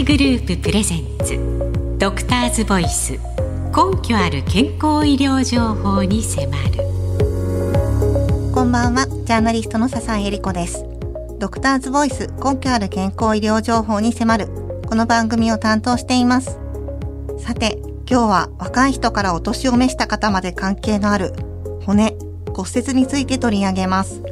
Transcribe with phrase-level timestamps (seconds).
[0.00, 1.38] 会グループプレゼンツ。
[1.98, 3.12] ドクターズボイス。
[3.12, 6.78] 根拠ある健康医療情報に迫る。
[8.54, 9.06] こんばんは。
[9.06, 10.86] ジャーナリストの笹井恵理子です。
[11.38, 12.28] ドクターズボイス。
[12.42, 14.48] 根拠ある健康医療情報に迫る。
[14.88, 16.58] この番組を担当しています。
[17.38, 21.34] さて今日は若い人からお年を召した方まで関係のある。
[21.84, 22.16] 骨。
[22.54, 24.22] 骨折について取り上げます。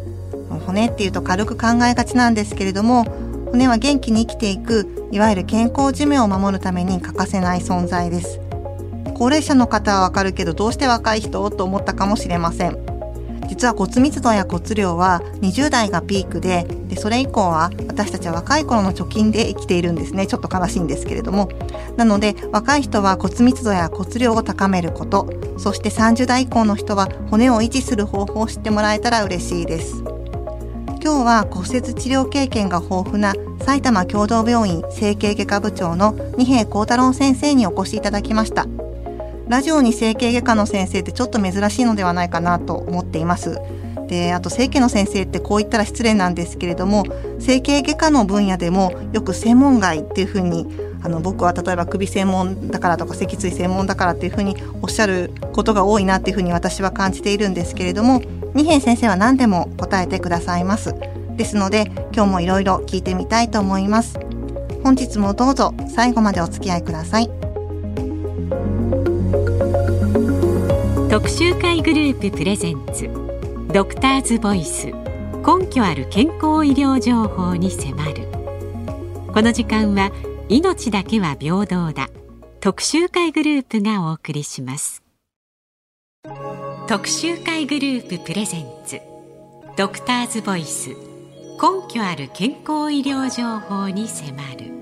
[0.64, 3.04] 骨っていうと軽く考えがちなんですけれども
[3.50, 8.40] 骨は元気に生きていくいわゆる健康寿命を守るために欠かせない存在です。
[9.14, 11.50] 高齢者の方はわかるけどどうして若い人？
[11.50, 12.78] と思ったかもしれません。
[13.48, 20.26] 実は骨密度や骨量は20代がピークででそれ以降は私たちは若い頃の貯金で生きているんですね。
[20.26, 21.48] ちょっと悲しいんですけれども。
[21.96, 25.28] なので若い人は骨密度や骨量を高めること。
[25.58, 30.04] そして30代以降の人は骨を維持する方法を知ってもらえたら嬉しいです。
[31.00, 38.66] 今日は骨折治療経験が豊富な埼玉共同病院整形外科部長の二平幸太郎先生にお越しいただきました。
[39.46, 43.60] ラジオに整形外科の先生ってちょっと珍しいのではないかなと思っています。
[44.08, 47.04] であと整形の先生ってこう言ったら失礼なんですけれども
[47.38, 50.66] 整形外科の分野でもよく専門外っていうふうに
[51.02, 58.20] あの僕は例えば首専門だからとか脊椎専門だからっていうふうにおっしゃることが多いなっていうふうに私は感じているんですけれども
[58.54, 60.94] 二平先生は何でも答えてくださいます。
[61.36, 64.18] ですので今日もいろいろ聞いてみたいと思います。
[64.82, 67.30] 本日もどうぞ最後までお付き合いください。
[71.10, 73.08] 特集会グループプレゼンツ
[73.72, 78.28] ドクターズボイス根拠ある健康医療情報に迫る。
[79.32, 80.10] この時間は
[80.48, 82.08] 命だけは平等だ。
[82.60, 85.02] 特集会グループがお送りします。
[86.88, 88.98] 特集会グループプレゼンツ。
[89.76, 90.88] ドクターズボイス。
[90.88, 90.96] 根
[91.92, 94.72] 拠ある健康医療情報に迫る。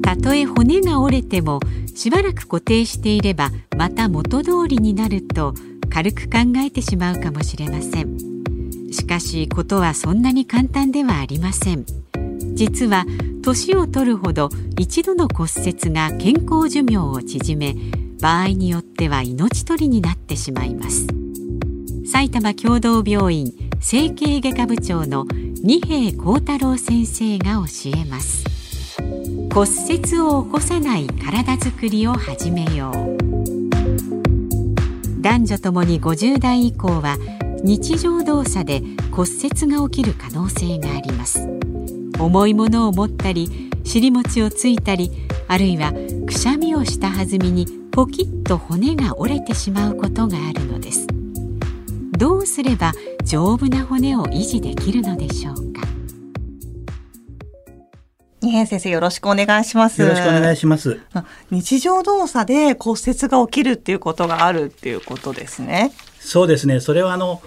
[0.00, 1.60] たとえ骨が折れても
[1.94, 5.52] しばらく固定していればまた元通りになると
[5.90, 8.16] 軽く考えてしまうかもしれません。
[8.90, 11.84] しかしことはそんなに簡単ではありません。
[12.54, 13.04] 実は
[13.40, 17.74] 年を取るほど一度の骨折が健康寿命を縮め
[18.20, 21.06] 場合によっては命取りになってしまいます。
[22.06, 25.26] 埼玉共同病院整形外科部長の
[25.62, 28.44] 二平幸太郎先生が教えます。
[29.52, 33.30] 骨折を起こさない体づくりを始めよう。
[35.20, 37.16] 男女ともに50代以降は
[37.62, 41.46] 日常動作で骨折が起きる可能性があります。
[42.20, 45.10] 重いものを持ったり尻餅をついたり
[45.48, 45.92] あるいは
[46.26, 51.06] くしゃみをした弾みにポキッと骨が折れてしまうことがあるのです。
[52.16, 52.92] どうすれば
[53.24, 55.80] 丈夫な骨を維持できるのでしょうか？
[58.42, 60.00] 二平先生よろしくお願いします。
[60.00, 61.00] よろしくお願いします。
[61.50, 65.92] 日常動作で骨折が起きるっていうことがあるっていうことですね。
[66.18, 66.80] そうですね。
[66.80, 67.42] それはあの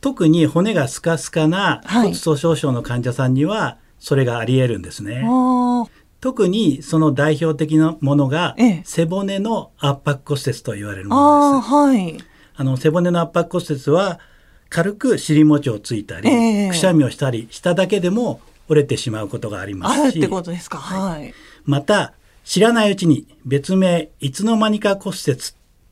[0.00, 11.72] 特に骨がスカスカな骨粗鬆症の患者さんにはそれがあり得るんですね、はい、特にその代表的なものが、ええ、背骨の圧迫骨折と言われるものです。
[11.72, 12.18] はい、
[12.54, 14.20] あの背骨の圧迫骨折は
[14.68, 20.76] 軽く尻餅をついたり、え、くしゃみをしたりしただけでも折れてしまうことがありますし、ってことですか？
[20.76, 21.32] はい。
[21.64, 22.12] また
[22.44, 25.38] 知らないうちに別名いつの間にか骨折っ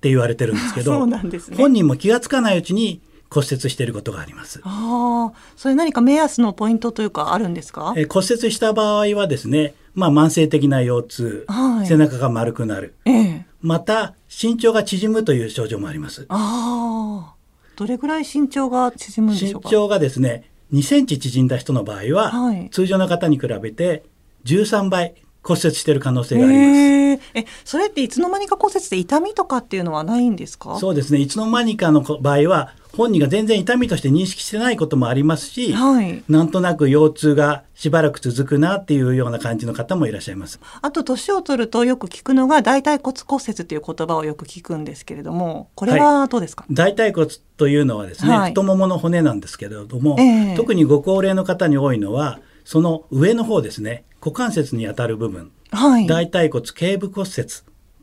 [0.03, 1.19] て言われてるんですけど、 ね、
[1.56, 3.00] 本人も気がつかないうちに
[3.32, 4.60] 骨折していることがあります。
[4.65, 7.94] ああ、それ何か目安のポイントというかあるんですか？
[7.97, 16.26] え骨折した場合はですね、まあ慢性的な腰痛、はい、背中が丸くなる、ええ、また身長が縮むという症状もあります。
[16.28, 17.34] ああ、
[17.76, 19.69] どれぐらい身長が縮むんでしょうか？
[19.69, 24.05] 身長がですね、2センチ縮んだ人の場合は、はい、通常の方に比べて
[24.44, 27.23] 13倍骨折している可能性があります。
[27.35, 30.78] え、それっていつの間にか骨折で痛みとかっていうのはないんですか？
[30.78, 31.19] そうですね。
[31.19, 40.61] いつの間にかの場合は本人が全然痛みとして認識してないこともありますし、はい、なんとなく腰痛がしばらく続くなっていうような感じの方もいらっしゃいます。
[40.81, 46.65] あと年を取るとよく聞くのが大腿骨骨折という言葉をよく聞くんですけれども、これはどうですか？
[46.69, 57.49] はい、大腿骨というのはですね、はい、太ももの骨なんですけれども、えー、特にご高齢の方に多いのはその上の方ですね、股関節にあたる部分、はい、大腿骨頸部骨折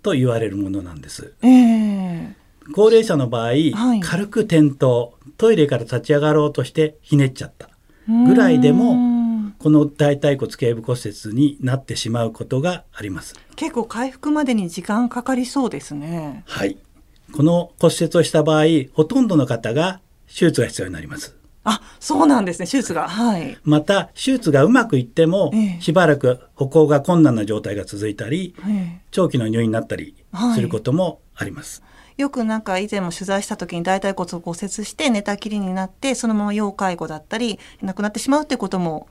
[0.02, 1.34] と言われるものなんです。
[1.44, 2.39] えー
[2.74, 7.70] 高齢者の場合、はい、軽く転倒トイレから立ち上がろうとしてひねっちゃった。
[8.08, 8.98] ぐらいでも
[9.60, 13.36] この大腿骨頸部骨折になってしまうことがあります。
[13.56, 16.44] 結構回復までに時間かかりそうですね。
[16.48, 16.78] はい。
[17.32, 21.36] この骨折をした場合ほとんどの方が手術が必要になります。
[21.64, 22.66] あ、そうなんですね。
[22.66, 23.08] 手術が。
[23.08, 23.58] はい。
[23.64, 25.52] また、手術がうまくいっても、
[25.82, 28.56] しばらく歩行が困難な状態が続いたり、
[29.12, 30.16] 長期の入院になったり
[30.56, 31.82] することもあります。
[31.82, 31.90] はい
[32.20, 39.08] よくなんか以前も取材した時に大腿骨を骨折して寝たきりになってそのまま要介護だったり亡くなってしまうってことも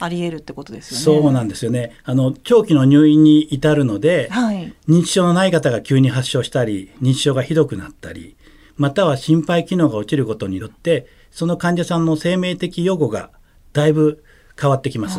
[0.00, 1.22] あり得るってことですよね。
[1.22, 1.92] そうなんですよね。
[2.04, 8.36] あの長期の入院に至るので、はい、認知症のない方が急に発症したり、認知症がひどくなったり、
[8.76, 13.30] または心肺機能が落ちることによって、その患者さんの生命的予後が
[13.74, 14.24] だいぶ
[14.58, 15.18] 変わってきます。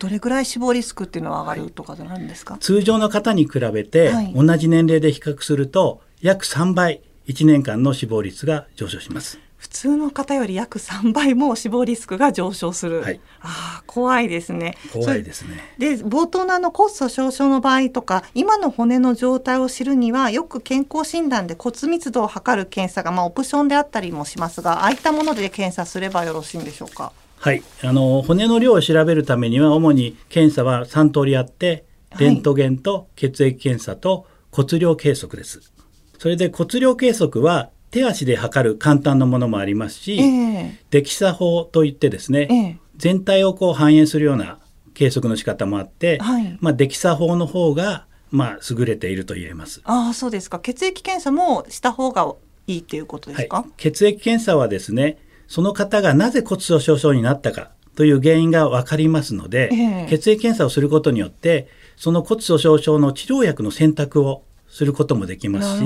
[0.00, 9.38] どれぐらい死亡リスクっていうのは上がるとかなんですか、はい、通常の方に比べて、同じ年齢で比較すると約3倍1年間の死亡率が上昇します。
[9.58, 13.02] 普通の方より約3倍も死亡リスクが上昇する。
[13.02, 14.78] はい、ああ、怖いですね。
[14.90, 15.74] 怖いですね。
[15.76, 27.12] で、冒頭のあの骨粗しょう症の場合とか、今の骨の状態を知るには、よく健康診断で骨密度を測る検査が、まあ、オプションであったりもしますが、ああいったもので検査すればよろしいんでしょうか？
[27.40, 31.86] はい、あの骨の量を調べるためには、主に検査は3通りあって、
[32.18, 35.72] レントゲンと血液検査と骨量計測です。
[36.18, 44.58] それで骨量計測は手足で測る簡単なものもありますし、えー、デキサ法といってですね、えー、全体をこう反映するような
[44.92, 49.80] 計測の仕方もあって、はい、まあ、デキサ法の方がまあ優れていると言えます。
[49.84, 50.60] ああそうですか。
[50.60, 52.34] 血液検査もした方が
[52.66, 55.18] いいっていうことですか、はい、血液検査はですね、
[55.50, 61.66] その方がなぜ骨粗しょう症になったかという原因が分かりますので、えー、血液検査をすることによって
[61.96, 65.84] その骨粗しょう症の治療薬の選択をすることもできますし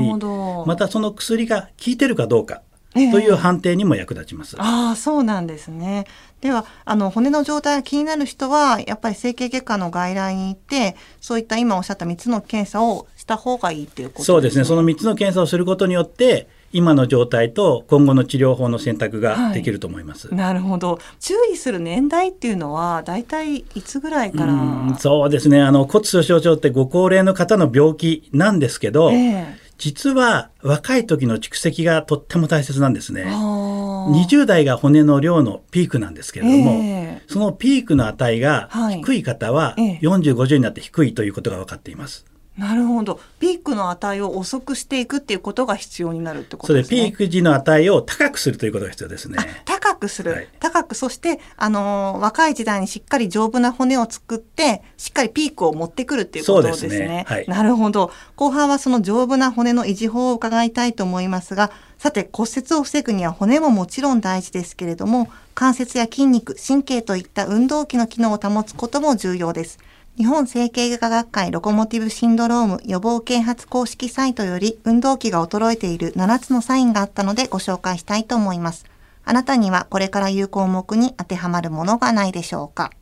[0.66, 2.60] またその薬が効いてるかどうか
[2.92, 4.54] という判定にも役立ちます。
[4.56, 6.06] えああそうなんですね。
[6.42, 14.34] ではあの骨の状態が気になる人はやっぱり整形外科の外来に行ってそういった今おっしゃった3つの検査をした方がいいっていうことですね。
[14.34, 14.64] そうですね。
[14.64, 20.26] その3つの検査をすることによって今の状態と今後の治療法の選択ができると思います。
[20.26, 20.98] はい、なるほど。
[21.20, 24.98] 注意する年代っていうのはだいたいいつぐらいから？
[24.98, 25.62] そうですね。
[25.62, 29.46] あの骨粗しょう症ってご高齢の方の病気なんですけど、えー、
[29.78, 33.24] 実は若い時の蓄積がとっても大切なんですね。
[33.24, 38.68] 20代が骨の量のピークなんですけれども、えー、そのピークの値が
[39.00, 42.26] 低い方は40、50になって低いということが分かっています。
[42.56, 43.20] なるほど。
[43.40, 46.96] ピークの値を遅くしていくっていうことが必要になるってことですね。
[46.98, 49.38] それピーク時の値を高くするということが必要ですね。
[49.64, 50.30] 高くする。
[50.30, 56.90] はい、高く、そして、あのー、若い時代にしっかり丈夫な骨を作って、しっかりピークを持ってくるっていうことですね。
[56.90, 58.12] すねはい、なるほど。
[58.36, 69.78] 後半はその丈夫な骨の維持法を伺いたいと思いますが、さて骨折を防ぐには骨ももちろん大事ですけれども、関節や筋肉、神経といった運動器の機能を保つことも重要です。
[70.16, 78.84] 日本整形外科学会ロコモティブシンドローム予防啓発公式サイトより運動器が衰えている7つのサインがあったのでご紹介したいと思います。
[79.24, 82.92] あなたにはこれから言う項目に当てはまるものがないでしょうか？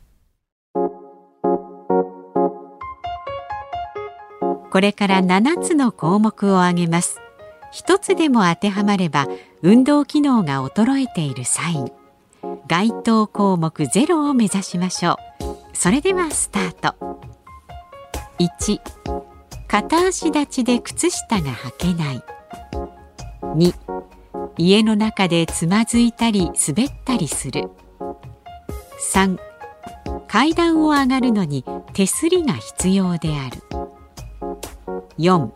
[4.71, 7.19] これから7つの項目を挙げます。
[7.71, 9.27] 一つでも当てはまれば
[9.61, 11.91] 運動機能が衰えているサイン。
[12.67, 15.52] 該当項目0を目指しましょう。
[15.73, 16.95] それではスタート。
[18.39, 18.79] 1
[19.67, 22.23] 片足立ちで靴下が履けない。
[23.41, 23.73] 2
[24.57, 27.69] 家の中でつまずいたり滑ったりする。
[29.13, 29.37] 3
[30.27, 33.61] 階段を上がるのに手すりが必要である。
[35.17, 35.49] 4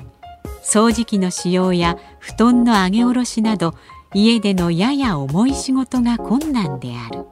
[0.61, 3.73] 掃除機の使用や布団の上げ下ろしなど
[4.13, 7.25] 家でのやや重い仕事が困難である。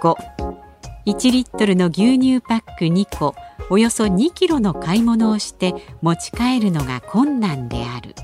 [0.00, 0.69] 5
[1.06, 3.34] 1リットルの牛乳パック2個
[3.70, 8.14] およそ2キロの買い物をして持ち帰るのが困難である。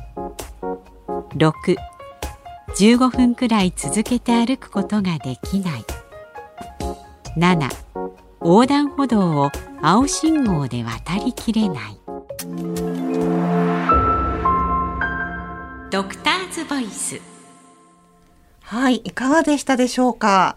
[1.36, 1.76] 6
[2.78, 5.84] 15分くらい続けて歩くことができない。
[7.36, 7.70] 7
[8.40, 12.00] 横断歩道を青信号で渡りきれない。
[15.90, 17.20] ドクターズボイス。
[18.60, 20.56] はいいかがでしたでしょうか、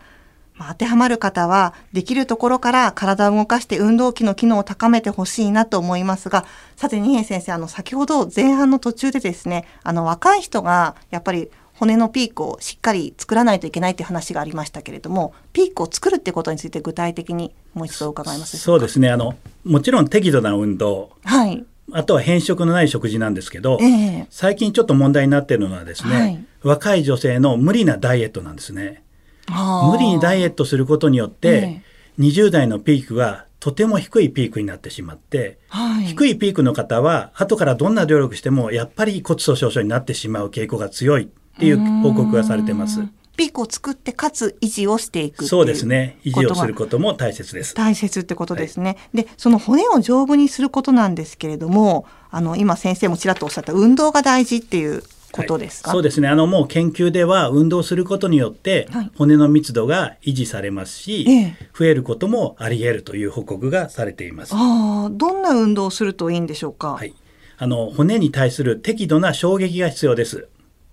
[0.68, 11.50] 当てはまる方は、できるところから体を動かして運動器の機能を高めてほしいなと思いますが、さて、二平先生、あの、先ほど前半の途中でですね、あの、若い人が、やっぱり
[11.80, 19.10] 骨のピークをしっかり作らないといけないっていう話がありましたけれども、ピークを作るってことについて具体的にもう一度伺いますそうですね。
[19.10, 21.12] あの、もちろん適度な運動。
[21.24, 21.64] はい。
[21.94, 29.02] あとは変色のない食事なんですけど、えー、最近ちょっと問題になっているのはですね、はい、若い女性の無理なダイエットなんですね。
[29.50, 31.90] 無理にダイエットすることによって、え
[32.20, 41.28] 20代のピークがとても低いピークになってしまって、はい、低いピークの方は後からどんな努力してもやっぱり骨粗しょう症になってしまう傾向が強いっ
[41.60, 43.02] ていう報告がされてます。
[43.38, 46.18] ピークを作ってかつ維持をしていくそうですね。
[46.26, 47.74] 維持をすることも大切です。
[47.74, 56.28] 大切ってことですね、はい、でその骨を丈夫にすることなんですけれどもあの今先生もちらっとおっしゃった運動が大事っていうことですか、はい、そうですね。
[56.28, 64.54] あのもう研究では運動することによって骨の密度が維持されますし、はい、増えることもあり得るという報告がされています。
[64.56, 67.14] あどんな運動をするといいんでしょうか、はい、
[67.58, 70.48] あの骨に対する適度な衝撃が必要です。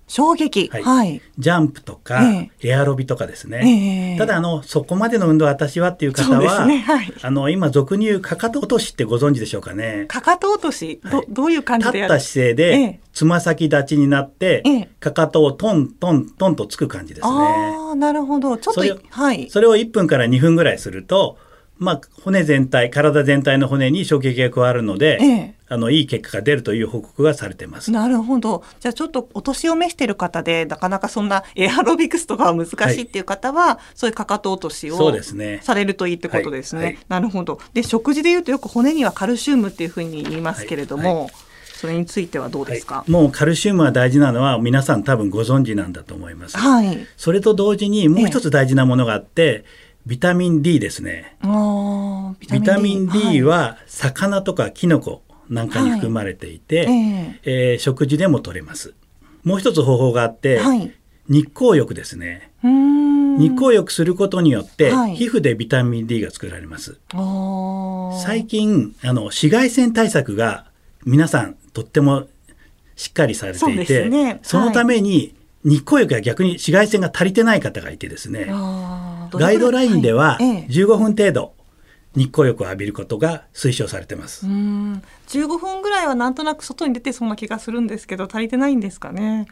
[0.06, 6.78] 衝撃、はい、はい、ジャンプとか、えー、エアロビとかですね、えー、ただあのそこまでの運動私はっていう方は、ね。
[6.78, 10.06] はい、あの今俗に言うかかと落としってご存知でしょうかね。
[10.08, 11.00] かかと落とし？
[11.10, 17.34] ど,、どういう感じで立った姿勢でつま、先立ちになって、えー、かかとをトントントンとつく感じですね。
[17.34, 18.56] あなるほど。
[18.58, 21.38] ちょっとはい、それを1分から2分ぐらいすると
[21.78, 27.90] まあ、骨全体体全体の骨に衝撃が加わるので、ええ、あのいい結果が出るという報告がされてます。
[27.90, 28.62] なるほど。
[28.80, 35.12] じゃあちょっとお年を召している方でなかなかそんなエアロビクスとかは難しいっていう方は、はい、そういうかかと落としを
[35.62, 36.82] されるといいってことですね。
[36.82, 37.58] はいはい、なるほど。
[37.72, 41.30] で食事でいうとよく骨にはカルシウムっていうふうに言いますけれども。
[41.76, 46.56] それについてはどうですか、もうカルシウムは大事なのは皆さん多分ご存知なんだと思います。
[46.56, 49.66] はい、それと同時にもう一つ大事なものがあって、
[50.06, 51.36] ビタミン D ですね。
[52.50, 58.94] ビタミン D は魚とかキノコなんかに含まれていて、はい、ええー、食事でも取れます。
[59.44, 60.92] もう一つ方法があって、はい、
[61.28, 62.50] 日光浴ですね。
[62.62, 66.98] 日光浴することによって、はい、皮膚でビタミン D が作られます。
[68.24, 70.66] 最近あの紫外線対策が
[71.04, 72.26] 皆さんとっても
[72.96, 74.04] しっかりされていて、
[74.42, 75.34] そ、ね,、のために
[75.64, 78.46] 日光浴は逆に紫外線が足りてない方がいてですね。
[79.32, 81.55] ガイドラインでは15分程度
[82.16, 84.46] 日光浴を浴びることが推奨されてます。
[84.46, 89.46] うん15分ぐらいはなんとなく外に出てそうな気がするんですけど足りてないんですかね？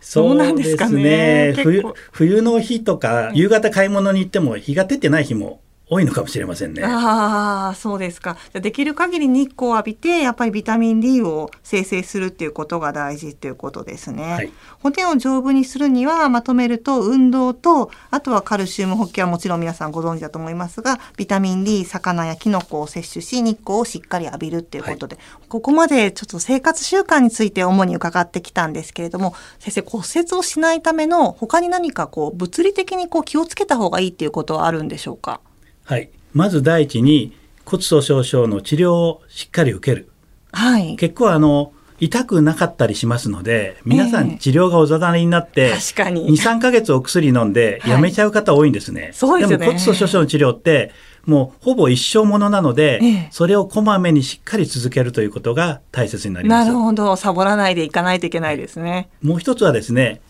[0.00, 1.54] そうなんですかね？
[1.62, 6.82] 冬冬の日とか夕方買い物に行っても日が出てない日も多いのかもしれませんね。
[6.82, 8.38] ああ、そうですか。
[8.54, 14.32] できる限り日光を浴びて、やっぱりビタミン D を生成するっていうことが大事っていうことですね。
[14.32, 35.40] はい、骨を丈夫にするには、まとめると運動と、あとはカルシウム補給はもちろん皆さんご存知だと思いますが、ビタミン D、魚やキノコを摂取し、日光をしっかり浴びるっていうことで、はい、ここまでちょっと生活習慣について主に伺ってきたんですけれども、先生骨折をしないための他に何かこう物理的にこう気をつけた方がいいっていうことはあるんでしょうか？
[35.84, 37.36] はい、まず第一に
[37.66, 40.10] 骨粗しょう症の治療をしっかり受ける、
[40.52, 49.12] はい、結構あの痛くなかったりしますので皆さん治療がおざなりになって、えー、23か月お薬飲んでやめちゃう方多いんですね。
[49.20, 49.56] はい、でね。
[49.56, 50.90] でも骨粗しょう症の治療って
[51.24, 56.66] もうほぼ一生ものなので、えー、それをこまめにしっかり続けるということが大切になります。
[56.66, 57.14] なるほど。
[57.16, 59.08] サボらないでいかないといけないですね。
[59.22, 60.20] もう一つはですね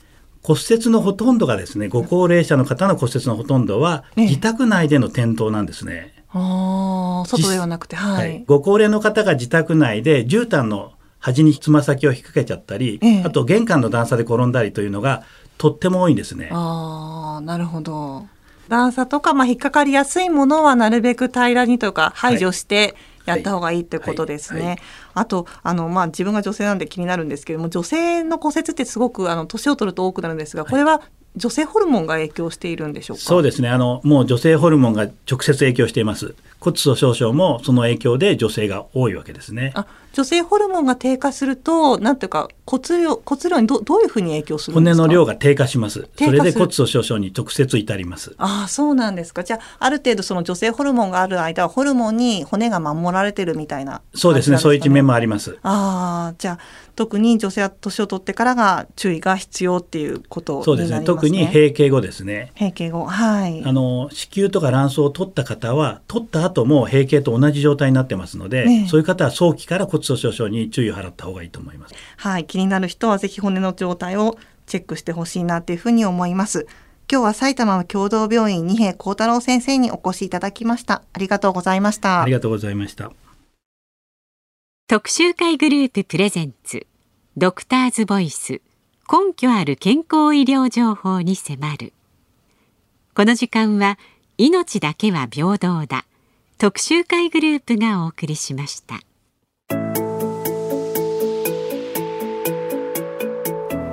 [0.45, 6.13] 骨折のほとんどがですねご高齢者の方の骨折のほとんどは自宅内での転倒なんですね。
[6.29, 15.23] あ外ではなくて、はい、はい、ご高齢の方が自宅内で絨毯の端につま先を引っ掛けちゃったり、ええ、あと玄関の段差で転んだりというのが
[15.57, 16.51] とっても多いんですね。
[16.53, 18.27] あなるほど。
[18.69, 22.95] 段差とか、まあ、引っかかりやすいものはなるべく平らにとか排除して、はい
[23.27, 24.61] やった方がいいってことですね。
[24.61, 24.69] はい。
[24.69, 24.79] はい、
[25.15, 31.01] あとあの、まあ、自分が女性なんで気になるんですけれども女性の骨折ってすごくあの年を取ると多くなるんですがこれは
[31.37, 33.23] 女性ホルモンが影響しているんでしょうか？
[33.25, 33.69] そうですね。
[33.69, 39.73] あのもう女性ホルモンが直接影響しています骨粗しょう症もその影響で女性が多いわけですね。
[39.75, 45.03] あ女性ホルモンが低下するとなんていうか骨量骨量にどどういうふうに影響するんですか？
[45.03, 46.09] 骨の量が低下します。
[46.17, 48.35] それで骨粗しょう症に直接至ります。
[48.39, 49.43] ああそうなんですか。
[49.43, 54.59] じゃあある程度その女性ホルモンがある間はホルモンに骨が守られてるみたいな、ね、そうですね。
[54.59, 55.59] そういう一面もあります。
[55.63, 56.59] ああじゃあ
[56.95, 60.75] 特に女性は年を取ってからが注意が必要っていうことになりますね。
[60.75, 61.05] そうですね。
[61.05, 62.53] 特に閉経後ですね。
[62.55, 63.65] 閉経後、はい。
[63.65, 71.95] あの子宮とか卵巣を取った方は取った後も閉経と同じ状態になってますので、ね、そういう方は早期から骨粗しょう症に注意を払った方がいいと思います。
[72.17, 76.67] はい、気になる人はぜひ骨の状態をチェックしてほしいなというふうに思います。
[77.11, 81.03] 今日は埼玉共同病院二平幸太郎先生にお越しいただきました。
[81.13, 82.23] ありがとうございました。
[82.23, 83.11] ありがとうございました。
[84.87, 86.87] 特集会グループプレゼンツ
[87.37, 88.61] ドクターズボイス
[89.11, 91.95] 根拠ある健康医療情報に迫る
[93.15, 93.99] この時間は
[94.37, 96.05] 命だけは平等だ
[96.57, 99.01] 特集会グループがお送りしました。
[99.69, 99.75] ジ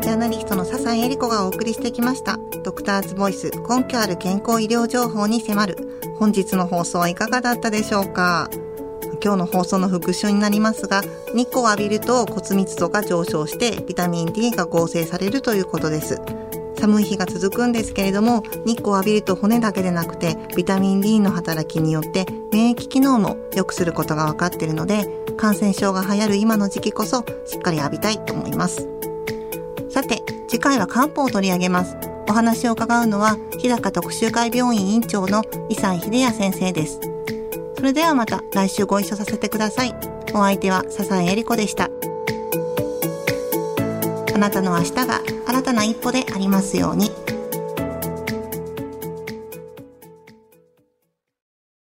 [0.10, 2.38] ャーナリストの笹井恵理子がお送りしてきました。
[2.64, 6.02] ドクターズボイス根拠ある健康医療情報に迫る。
[6.20, 8.48] 本日の放送はいかがだったでしょうか。
[9.24, 11.02] 今日の放送の復習になりますが
[11.36, 16.22] 日光を浴びると骨密度が上昇してビタミン D が合成されるということです。
[16.82, 25.08] 寒い日が続くんですけれども日光を浴びると骨だけでなくてビタミン D の働きによって免疫機能も良くすることが分かっているので
[25.38, 28.88] 感染症が流行る今の時期こそしっかり浴びたいと思います。
[29.92, 31.98] さて次回は漢方を取り上げます。
[32.28, 37.00] お話を伺うのは日高特集会病院院長の伊西秀也先生です。
[37.76, 39.94] それではまた来週ご一緒させてください。
[40.34, 41.91] お相手は笹井恵理子でした。
[44.42, 47.21] なたの明日が新たな一歩でありますように。